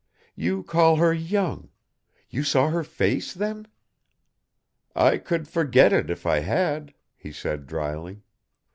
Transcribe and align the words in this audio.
"You 0.33 0.63
call 0.63 0.95
her 0.95 1.13
young. 1.13 1.69
You 2.31 2.41
saw 2.43 2.71
her 2.71 2.83
face, 2.83 3.35
then?" 3.35 3.67
"I 4.95 5.19
could 5.19 5.47
forget 5.47 5.93
it 5.93 6.09
if 6.09 6.25
I 6.25 6.39
had," 6.39 6.95
he 7.15 7.31
said 7.31 7.67
dryly. 7.67 8.23